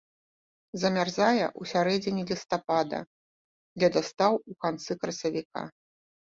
Замярзае 0.83 1.43
ў 1.47 1.61
сярэдзіне 1.73 2.21
лістапада, 2.33 2.99
ледастаў 3.85 4.33
у 4.49 4.59
канцы 4.69 4.91
красавіка. 5.05 5.61